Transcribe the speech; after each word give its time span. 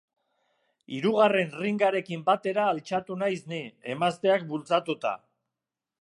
Hirugarren 0.99 1.53
ringarekin 1.65 2.25
batera 2.31 2.65
altxatu 2.71 3.21
naiz 3.25 3.39
ni, 3.53 3.63
emazteak 3.97 4.49
bultzatuta. 4.55 5.17